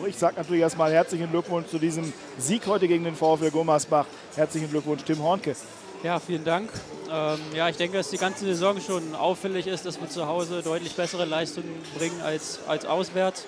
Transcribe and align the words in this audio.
auch 0.00 0.06
ich 0.06 0.16
sage 0.16 0.36
natürlich 0.36 0.62
erstmal 0.62 0.92
herzlichen 0.92 1.30
Glückwunsch 1.30 1.68
zu 1.68 1.78
diesem 1.78 2.12
Sieg 2.38 2.66
heute 2.66 2.88
gegen 2.88 3.04
den 3.04 3.14
VfL 3.14 3.50
Gummersbach. 3.50 4.06
Herzlichen 4.34 4.70
Glückwunsch, 4.70 5.02
Tim 5.04 5.22
Hornke. 5.22 5.54
Ja, 6.02 6.18
vielen 6.18 6.44
Dank. 6.44 6.70
Ähm, 7.12 7.38
ja, 7.54 7.68
ich 7.68 7.76
denke, 7.76 7.98
dass 7.98 8.08
die 8.08 8.16
ganze 8.16 8.46
Saison 8.46 8.80
schon 8.80 9.14
auffällig 9.14 9.66
ist, 9.66 9.84
dass 9.84 10.00
wir 10.00 10.08
zu 10.08 10.26
Hause 10.26 10.62
deutlich 10.62 10.94
bessere 10.94 11.26
Leistungen 11.26 11.82
bringen 11.98 12.20
als, 12.22 12.60
als 12.66 12.86
auswärts. 12.86 13.44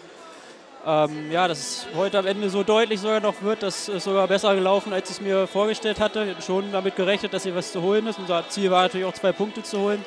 Ähm, 0.84 1.30
ja, 1.30 1.48
dass 1.48 1.58
es 1.58 1.86
heute 1.96 2.18
am 2.18 2.26
Ende 2.26 2.50
so 2.50 2.64
deutlich 2.64 3.00
sogar 3.00 3.21
noch 3.21 3.41
wird, 3.43 3.62
dass 3.62 3.89
es 3.89 4.05
sogar 4.05 4.27
besser 4.29 4.55
gelaufen, 4.55 4.93
als 4.93 5.09
ich 5.09 5.16
es 5.16 5.23
mir 5.23 5.46
vorgestellt 5.46 6.00
hatte. 6.00 6.25
Ich 6.25 6.30
hatte 6.32 6.43
schon 6.43 6.73
damit 6.73 6.96
gerechnet, 6.96 7.32
dass 7.32 7.45
hier 7.45 7.55
was 7.55 7.73
zu 7.73 7.80
holen 7.80 8.07
ist. 8.07 8.19
Unser 8.19 8.46
Ziel 8.48 8.71
war 8.71 8.82
natürlich 8.82 9.07
auch 9.07 9.14
zwei 9.14 9.32
Punkte 9.32 9.62
zu 9.62 9.79
holen. 9.79 10.05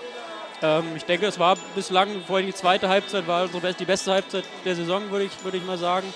Ähm, 0.61 0.83
ich 0.95 1.05
denke, 1.05 1.25
es 1.25 1.39
war 1.39 1.57
bislang, 1.75 2.09
vor 2.25 2.37
allem 2.37 2.45
die 2.45 2.53
zweite 2.53 2.89
Halbzeit, 2.89 3.27
war 3.27 3.47
die 3.47 3.85
beste 3.85 4.11
Halbzeit 4.11 4.43
der 4.63 4.75
Saison, 4.75 5.09
würde 5.11 5.25
ich, 5.25 5.43
würde 5.43 5.57
ich 5.57 5.65
mal 5.65 5.77
sagen. 5.77 6.13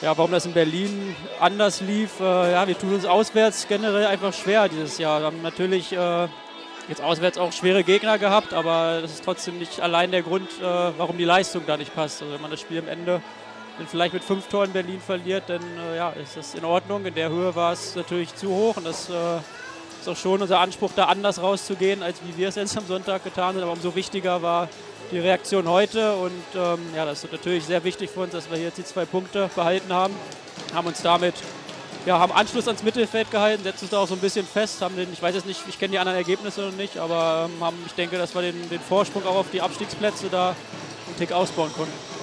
Ja, 0.00 0.16
warum 0.16 0.30
das 0.30 0.46
in 0.46 0.52
Berlin 0.52 1.16
anders 1.40 1.80
lief, 1.80 2.20
äh, 2.20 2.52
ja, 2.52 2.68
wir 2.68 2.78
tun 2.78 2.94
uns 2.94 3.04
auswärts 3.04 3.66
generell 3.66 4.06
einfach 4.06 4.32
schwer 4.32 4.68
dieses 4.68 4.96
Jahr. 4.98 5.18
Wir 5.18 5.26
haben 5.26 5.42
natürlich 5.42 5.92
äh, 5.92 6.28
jetzt 6.88 7.02
auswärts 7.02 7.36
auch 7.36 7.50
schwere 7.50 7.82
Gegner 7.82 8.16
gehabt, 8.16 8.54
aber 8.54 9.00
das 9.02 9.14
ist 9.14 9.24
trotzdem 9.24 9.58
nicht 9.58 9.80
allein 9.80 10.12
der 10.12 10.22
Grund, 10.22 10.48
äh, 10.60 10.62
warum 10.62 11.18
die 11.18 11.24
Leistung 11.24 11.64
da 11.66 11.76
nicht 11.76 11.96
passt. 11.96 12.22
Also 12.22 12.32
wenn 12.32 12.40
man 12.40 12.52
das 12.52 12.60
Spiel 12.60 12.78
am 12.78 12.86
Ende 12.86 13.20
vielleicht 13.88 14.14
mit 14.14 14.22
fünf 14.22 14.46
Toren 14.46 14.72
Berlin 14.72 15.00
verliert, 15.00 15.44
dann 15.48 15.62
äh, 15.92 15.96
ja, 15.96 16.10
ist 16.10 16.36
das 16.36 16.54
in 16.54 16.64
Ordnung. 16.64 17.04
In 17.04 17.14
der 17.14 17.30
Höhe 17.30 17.56
war 17.56 17.72
es 17.72 17.96
natürlich 17.96 18.32
zu 18.36 18.50
hoch 18.50 18.76
und 18.76 18.86
das 18.86 19.10
auch 20.08 20.16
schon 20.16 20.42
unser 20.42 20.60
Anspruch, 20.60 20.90
da 20.94 21.04
anders 21.04 21.40
rauszugehen, 21.40 22.02
als 22.02 22.18
wie 22.24 22.36
wir 22.36 22.48
es 22.48 22.54
jetzt 22.54 22.76
am 22.76 22.86
Sonntag 22.86 23.24
getan 23.24 23.54
haben. 23.54 23.62
Aber 23.62 23.72
umso 23.72 23.94
wichtiger 23.94 24.42
war 24.42 24.68
die 25.10 25.18
Reaktion 25.18 25.68
heute. 25.68 26.16
Und 26.16 26.32
ähm, 26.54 26.78
ja, 26.94 27.04
das 27.04 27.24
ist 27.24 27.32
natürlich 27.32 27.64
sehr 27.64 27.84
wichtig 27.84 28.10
für 28.10 28.20
uns, 28.20 28.32
dass 28.32 28.50
wir 28.50 28.58
jetzt 28.58 28.78
die 28.78 28.84
zwei 28.84 29.04
Punkte 29.04 29.50
behalten 29.54 29.92
haben. 29.92 30.14
Haben 30.74 30.88
uns 30.88 31.02
damit, 31.02 31.34
ja, 32.06 32.18
haben 32.18 32.32
Anschluss 32.32 32.66
ans 32.66 32.82
Mittelfeld 32.82 33.30
gehalten, 33.30 33.62
setzen 33.62 33.84
uns 33.84 33.90
da 33.90 33.98
auch 33.98 34.08
so 34.08 34.14
ein 34.14 34.20
bisschen 34.20 34.46
fest. 34.46 34.82
Haben 34.82 34.96
den, 34.96 35.12
ich 35.12 35.22
weiß 35.22 35.34
jetzt 35.34 35.46
nicht, 35.46 35.62
ich 35.68 35.78
kenne 35.78 35.92
die 35.92 35.98
anderen 35.98 36.18
Ergebnisse 36.18 36.62
noch 36.62 36.72
nicht, 36.72 36.98
aber 36.98 37.48
ähm, 37.48 37.64
haben, 37.64 37.76
ich 37.86 37.92
denke, 37.92 38.18
dass 38.18 38.34
wir 38.34 38.42
den, 38.42 38.68
den 38.68 38.80
Vorsprung 38.80 39.26
auch 39.26 39.36
auf 39.36 39.50
die 39.52 39.60
Abstiegsplätze 39.60 40.28
da 40.30 40.56
einen 41.06 41.16
Tick 41.16 41.32
ausbauen 41.32 41.72
konnten. 41.72 42.17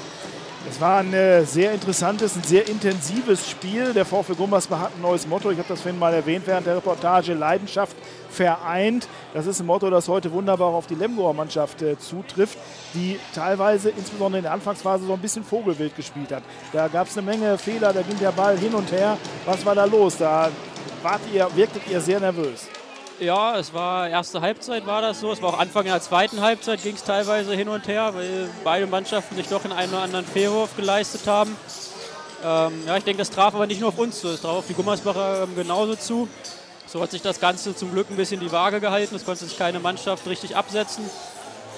Es 0.67 0.81
war 0.81 0.97
ein 0.97 1.13
äh, 1.13 1.45
sehr 1.45 1.71
interessantes, 1.73 2.35
ein 2.35 2.43
sehr 2.43 2.67
intensives 2.67 3.49
Spiel. 3.49 3.93
Der 3.93 4.03
VfL 4.03 4.33
Gummersbach 4.33 4.79
hat 4.79 4.95
ein 4.95 5.01
neues 5.01 5.27
Motto. 5.27 5.51
Ich 5.51 5.59
habe 5.59 5.67
das 5.67 5.81
vorhin 5.81 5.99
mal 5.99 6.13
erwähnt 6.13 6.47
während 6.47 6.65
der 6.65 6.75
Reportage. 6.75 7.33
Leidenschaft 7.33 7.95
vereint. 8.29 9.07
Das 9.33 9.45
ist 9.45 9.59
ein 9.59 9.67
Motto, 9.67 9.89
das 9.89 10.07
heute 10.07 10.31
wunderbar 10.31 10.73
auf 10.73 10.87
die 10.87 10.95
Lemgoer 10.95 11.33
Mannschaft 11.33 11.81
äh, 11.81 11.97
zutrifft, 11.99 12.57
die 12.93 13.19
teilweise, 13.33 13.89
insbesondere 13.91 14.39
in 14.39 14.43
der 14.43 14.53
Anfangsphase, 14.53 15.05
so 15.05 15.13
ein 15.13 15.19
bisschen 15.19 15.43
Vogelwild 15.43 15.95
gespielt 15.95 16.31
hat. 16.31 16.43
Da 16.73 16.87
gab 16.87 17.07
es 17.07 17.17
eine 17.17 17.25
Menge 17.25 17.57
Fehler, 17.57 17.93
da 17.93 18.01
ging 18.01 18.17
der 18.19 18.31
Ball 18.31 18.57
hin 18.57 18.73
und 18.73 18.91
her. 18.91 19.17
Was 19.45 19.65
war 19.65 19.75
da 19.75 19.85
los? 19.85 20.17
Da 20.17 20.49
wart 21.03 21.21
ihr, 21.31 21.47
wirktet 21.55 21.83
ihr 21.87 22.01
sehr 22.01 22.19
nervös. 22.19 22.67
Ja, 23.19 23.57
es 23.57 23.73
war 23.73 24.09
erste 24.09 24.41
Halbzeit 24.41 24.85
war 24.85 25.01
das 25.01 25.21
so. 25.21 25.31
Es 25.31 25.41
war 25.41 25.53
auch 25.53 25.59
Anfang 25.59 25.85
der 25.85 26.01
zweiten 26.01 26.41
Halbzeit 26.41 26.83
ging 26.83 26.95
es 26.95 27.03
teilweise 27.03 27.55
hin 27.55 27.69
und 27.69 27.87
her, 27.87 28.13
weil 28.13 28.49
beide 28.65 28.87
Mannschaften 28.87 29.37
sich 29.37 29.47
doch 29.47 29.63
in 29.63 29.71
einen 29.71 29.93
oder 29.93 30.01
anderen 30.01 30.25
Fehlwurf 30.25 30.75
geleistet 30.75 31.25
haben. 31.25 31.55
Ähm, 32.43 32.73
ja, 32.85 32.97
ich 32.97 33.05
denke, 33.05 33.19
das 33.19 33.29
traf 33.29 33.55
aber 33.55 33.67
nicht 33.67 33.79
nur 33.79 33.89
auf 33.89 33.97
uns 33.97 34.19
zu, 34.19 34.27
es 34.27 34.41
traf 34.41 34.57
auf 34.57 34.67
die 34.67 34.73
Gummersbacher 34.73 35.43
ähm, 35.43 35.55
genauso 35.55 35.95
zu. 35.95 36.27
So 36.87 37.01
hat 37.01 37.11
sich 37.11 37.21
das 37.21 37.39
Ganze 37.39 37.73
zum 37.73 37.93
Glück 37.93 38.09
ein 38.09 38.17
bisschen 38.17 38.41
die 38.41 38.51
Waage 38.51 38.81
gehalten. 38.81 39.15
Es 39.15 39.23
konnte 39.23 39.45
sich 39.45 39.57
keine 39.57 39.79
Mannschaft 39.79 40.27
richtig 40.27 40.57
absetzen. 40.57 41.09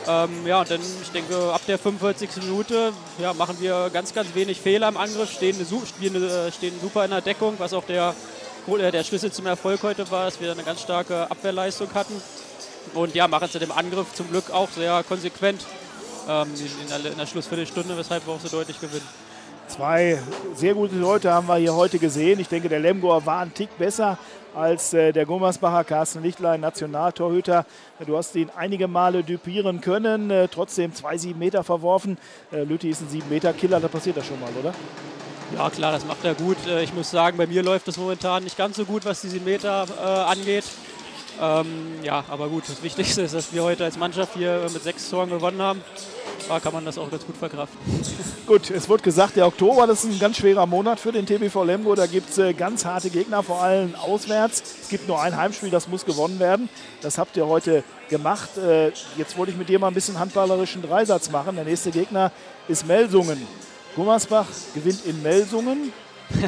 Ähm, 0.08 0.47
ja, 0.47 0.61
und 0.61 0.71
dann, 0.71 0.81
ich 0.81 1.11
denke, 1.11 1.53
ab 1.53 1.61
der 1.67 1.77
45. 1.77 2.30
Minute 2.43 2.93
ja, 3.19 3.33
machen 3.33 3.58
wir 3.59 3.91
ganz, 3.93 4.13
ganz 4.13 4.33
wenig 4.33 4.59
Fehler 4.59 4.88
im 4.88 4.97
Angriff, 4.97 5.31
stehen, 5.31 5.55
äh, 5.59 6.52
stehen 6.52 6.73
super 6.81 7.05
in 7.05 7.11
der 7.11 7.21
Deckung, 7.21 7.55
was 7.59 7.73
auch 7.73 7.83
der 7.83 8.15
der 8.76 9.04
Schlüssel 9.04 9.32
zum 9.32 9.46
Erfolg 9.46 9.82
heute 9.84 10.10
war, 10.12 10.26
dass 10.26 10.42
wir 10.42 10.52
eine 10.52 10.64
ganz 10.64 10.82
starke 10.82 11.32
Abwehrleistung 11.32 11.94
hatten. 11.94 12.22
Und 12.94 13.16
ja, 13.16 13.28
machen 13.28 13.48
sie 13.52 13.60
dem 13.60 13.72
Angriff 13.72 14.14
zum 14.14 14.30
Glück 14.30 14.52
auch 14.52 14.70
sehr 14.70 15.04
konsequent 15.08 15.66
ähm, 16.28 16.48
in, 16.82 16.89
der, 16.89 17.11
in 17.11 17.17
der 17.17 17.26
Schlussviertelstunde, 17.26 17.98
weshalb 17.98 18.27
wir 18.27 18.33
auch 18.33 18.39
so 18.39 18.50
deutlich 18.50 18.80
gewinnen. 18.80 19.08
Zwei 19.67 20.20
sehr 20.56 20.73
gute 20.73 20.95
Leute 20.95 21.32
haben 21.32 21.48
wir 21.48 21.58
hier 21.58 21.76
heute 21.76 22.00
gesehen. 22.00 22.39
Ich 22.39 22.48
denke, 22.48 22.70
der 22.70 22.80
Lemgoer 22.80 23.26
war 23.26 23.42
ein 23.42 23.54
Tick 23.54 23.77
besser 23.77 24.17
als 24.56 24.94
äh, 24.94 25.11
der 25.11 25.26
Gummersbacher 25.26 25.83
Carsten 25.83 26.23
Lichtlein, 26.23 26.61
Nationaltorhüter. 26.61 27.66
Du 28.06 28.17
hast 28.17 28.36
ihn 28.36 28.50
einige 28.56 28.88
Male 28.88 29.23
dupieren 29.23 29.82
können, 29.82 30.30
äh, 30.30 30.48
trotzdem 30.48 30.94
zwei 30.94 31.17
sieben 31.17 31.39
Meter 31.39 31.64
verworfen. 31.64 32.17
Äh, 32.52 32.64
Lütti 32.64 32.89
ist 32.89 33.02
ein 33.02 33.10
sieben 33.10 33.30
Meter 33.30 33.54
Killer, 33.54 33.80
da 33.80 33.88
passiert 33.88 34.17
das 34.17 34.26
schon 34.26 34.39
mal, 34.39 34.50
oder? 34.60 34.73
Ja, 35.58 35.72
klar, 35.72 35.92
das 35.92 36.06
macht 36.06 36.23
er 36.23 36.36
gut. 36.36 36.58
Äh, 36.68 36.84
ich 36.84 36.94
muss 36.94 37.10
sagen, 37.10 37.36
bei 37.36 37.48
mir 37.48 37.64
läuft 37.64 37.88
es 37.88 37.98
momentan 37.98 38.44
nicht 38.44 38.58
ganz 38.58 38.78
so 38.78 38.86
gut, 38.86 39.06
was 39.06 39.22
diese 39.22 39.40
Meter 39.40 39.88
äh, 40.00 40.04
angeht. 40.04 40.66
Ähm, 41.42 41.95
ja, 42.04 42.23
aber 42.30 42.48
gut, 42.48 42.66
das 42.68 42.84
Wichtigste 42.84 43.23
ist, 43.23 43.34
dass 43.34 43.52
wir 43.52 43.64
heute 43.64 43.84
als 43.84 43.98
Mannschaft 43.98 44.36
hier 44.36 44.68
mit 44.72 44.84
sechs 44.84 45.10
Toren 45.10 45.32
gewonnen 45.32 45.60
haben. 45.60 45.82
Da 46.48 46.60
kann 46.60 46.73
man 46.73 46.86
das 46.86 47.00
auch 47.00 47.10
ganz 47.10 47.26
gut 47.26 47.36
verkraften. 47.36 47.78
Gut, 48.45 48.70
es 48.70 48.88
wird 48.88 49.04
gesagt, 49.04 49.36
der 49.36 49.48
Oktober, 49.48 49.86
das 49.86 50.06
ist 50.06 50.14
ein 50.14 50.20
ganz 50.20 50.38
schwerer 50.38 50.66
Monat 50.66 51.00
für 51.00 51.12
den 51.12 51.26
TBV 51.26 51.66
Lemgo. 51.66 51.94
Da 51.95 52.06
gibt 52.06 52.30
es 52.30 52.38
äh, 52.38 52.54
ganz 52.54 52.86
harte 52.86 53.10
Gegner, 53.10 53.44
vor 53.44 53.62
allem 53.62 53.95
auswärts. 53.95 54.64
Es 54.84 54.88
gibt 54.88 55.10
nur 55.10 55.22
ein 55.22 55.36
Heimspiel, 55.36 55.70
das 55.70 55.89
muss 55.89 56.06
gewonnen 56.06 56.39
werden. 56.39 56.70
Das 57.02 57.18
habt 57.18 57.36
ihr 57.36 57.48
heute 57.48 57.84
gemacht. 58.10 58.58
Äh, 58.58 58.92
jetzt 59.18 59.38
wollte 59.38 59.52
ich 59.52 59.58
mit 59.58 59.68
dir 59.68 59.80
mal 59.80 59.88
ein 59.88 59.94
bisschen 59.94 60.20
handballerischen 60.20 60.82
Dreisatz 60.82 61.30
machen. 61.30 61.56
Der 61.56 61.66
nächste 61.66 61.92
Gegner 61.92 62.32
ist 62.70 62.88
Melsungen. 62.88 63.45
Gummersbach 63.97 64.45
gewinnt 64.75 65.03
in 65.08 65.23
Melsungen. 65.23 65.91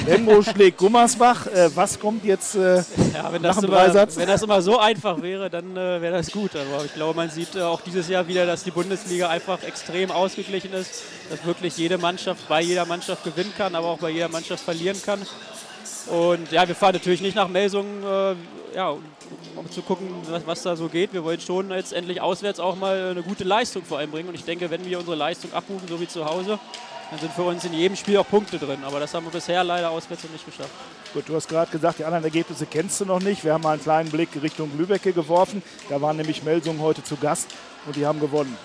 Lemgo 0.05 0.43
schlägt 0.43 0.77
Gummersbach. 0.77 1.47
Äh, 1.47 1.75
was 1.75 1.99
kommt 1.99 2.23
jetzt 2.23 2.53
äh, 2.53 2.75
ja, 2.75 3.31
wenn 3.31 3.41
nach 3.41 3.55
dem 3.55 3.65
immer, 3.65 3.77
Dreisatz? 3.77 4.17
Wenn 4.17 4.27
das 4.27 4.43
immer 4.43 4.61
so 4.61 4.77
einfach 4.77 5.19
wäre, 5.19 5.49
dann 5.49 5.75
äh, 5.75 5.99
wäre 5.99 6.17
das 6.17 6.29
gut. 6.31 6.51
Aber 6.55 6.85
ich 6.85 6.93
glaube, 6.93 7.15
man 7.15 7.31
sieht 7.31 7.55
äh, 7.55 7.61
auch 7.61 7.81
dieses 7.81 8.07
Jahr 8.07 8.27
wieder, 8.27 8.45
dass 8.45 8.63
die 8.63 8.69
Bundesliga 8.69 9.29
einfach 9.29 9.63
extrem 9.63 10.11
ausgeglichen 10.11 10.73
ist. 10.73 11.01
Dass 11.31 11.43
wirklich 11.43 11.75
jede 11.75 11.97
Mannschaft 11.97 12.47
bei 12.47 12.61
jeder 12.61 12.85
Mannschaft 12.85 13.23
gewinnen 13.23 13.51
kann, 13.57 13.73
aber 13.73 13.87
auch 13.87 13.99
bei 13.99 14.11
jeder 14.11 14.29
Mannschaft 14.29 14.63
verlieren 14.63 15.01
kann. 15.03 15.19
Und 16.05 16.51
ja, 16.51 16.67
wir 16.67 16.75
fahren 16.75 16.93
natürlich 16.93 17.21
nicht 17.21 17.35
nach 17.35 17.47
Melsungen, 17.47 18.03
äh, 18.03 18.35
ja, 18.75 18.89
um 19.55 19.71
zu 19.71 19.81
gucken, 19.81 20.07
was, 20.29 20.45
was, 20.45 20.61
da 20.61 20.75
so 20.75 20.87
geht. 20.87 21.13
Wir 21.13 21.23
wollen 21.23 21.39
schon 21.39 21.71
jetzt 21.71 21.93
endlich 21.93 22.21
auswärts 22.21 22.59
auch 22.59 22.75
mal 22.75 23.09
eine 23.09 23.23
gute 23.23 23.43
Leistung 23.43 23.83
vor 23.83 23.97
allem 23.97 24.11
bringen. 24.11 24.29
Und 24.29 24.35
ich 24.35 24.45
denke, 24.45 24.69
wenn 24.69 24.85
wir 24.85 24.99
unsere 24.99 25.15
Leistung 25.15 25.51
abrufen, 25.51 25.87
so 25.87 25.99
wie 25.99 26.07
zu 26.07 26.25
Hause, 26.25 26.59
dann 27.09 27.19
sind 27.19 27.33
für 27.33 27.43
uns 27.43 27.63
in 27.65 27.73
jedem 27.73 27.95
Spiel 27.95 28.17
auch 28.17 28.27
Punkte 28.27 28.59
drin. 28.59 28.83
Aber 28.83 28.99
das 28.99 29.13
haben 29.13 29.25
wir 29.25 29.31
bisher 29.31 29.63
leider 29.63 29.89
auswärts 29.89 30.23
noch 30.23 30.31
nicht 30.31 30.45
geschafft. 30.45 30.69
Gut, 31.13 31.27
du 31.27 31.35
hast 31.35 31.49
gerade 31.49 31.71
gesagt, 31.71 31.99
die 31.99 32.05
anderen 32.05 32.23
Ergebnisse 32.23 32.65
kennst 32.65 33.01
du 33.01 33.05
noch 33.05 33.19
nicht. 33.19 33.43
Wir 33.43 33.53
haben 33.53 33.63
mal 33.63 33.73
einen 33.73 33.81
kleinen 33.81 34.09
Blick 34.09 34.29
Richtung 34.41 34.71
Lübecke 34.77 35.11
geworfen. 35.11 35.63
Da 35.89 36.01
waren 36.01 36.17
nämlich 36.17 36.43
Melsungen 36.43 36.81
heute 36.81 37.03
zu 37.03 37.17
Gast 37.17 37.49
und 37.85 37.95
die 37.95 38.05
haben 38.05 38.19
gewonnen. 38.19 38.55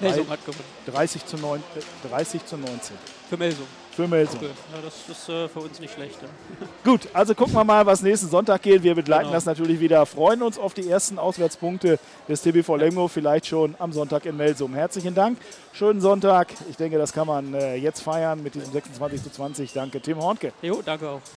Melsung 0.00 0.28
hat 0.28 0.44
gewonnen. 0.44 0.64
30 0.86 1.26
zu, 1.26 1.36
9, 1.36 1.62
30 2.10 2.46
zu 2.46 2.56
19. 2.56 2.96
Für 3.28 3.36
Melsung. 3.36 3.66
Für 3.92 4.06
Melsung. 4.06 4.36
Okay. 4.36 4.50
Ja, 4.72 4.80
das 4.80 4.94
ist 5.08 5.28
äh, 5.28 5.48
für 5.48 5.58
uns 5.58 5.80
nicht 5.80 5.92
schlecht. 5.92 6.22
Ja. 6.22 6.28
Gut, 6.84 7.08
also 7.12 7.34
gucken 7.34 7.54
wir 7.54 7.64
mal, 7.64 7.84
was 7.84 8.00
nächsten 8.00 8.28
Sonntag 8.28 8.62
geht. 8.62 8.82
Wir 8.82 8.94
begleiten 8.94 9.24
genau. 9.24 9.34
das 9.34 9.44
natürlich 9.44 9.80
wieder. 9.80 10.06
Freuen 10.06 10.42
uns 10.42 10.56
auf 10.56 10.72
die 10.72 10.88
ersten 10.88 11.18
Auswärtspunkte 11.18 11.98
des 12.28 12.42
TBV 12.42 12.76
Lemgo, 12.76 13.08
vielleicht 13.08 13.46
schon 13.46 13.74
am 13.78 13.92
Sonntag 13.92 14.24
in 14.26 14.36
Melsung. 14.36 14.72
Herzlichen 14.72 15.14
Dank. 15.14 15.38
Schönen 15.72 16.00
Sonntag. 16.00 16.48
Ich 16.70 16.76
denke, 16.76 16.96
das 16.96 17.12
kann 17.12 17.26
man 17.26 17.54
äh, 17.54 17.74
jetzt 17.74 18.00
feiern 18.00 18.42
mit 18.42 18.54
diesem 18.54 18.72
26 18.72 19.22
zu 19.22 19.30
20. 19.30 19.72
Danke, 19.72 20.00
Tim 20.00 20.18
Hornke. 20.22 20.52
Jo, 20.62 20.80
danke 20.84 21.08
auch. 21.08 21.20